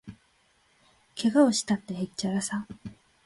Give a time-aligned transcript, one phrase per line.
[1.13, 2.65] けがをしたって、へっちゃらさ